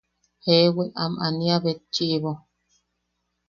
[0.43, 2.31] Jewi am aniabetchiʼibo.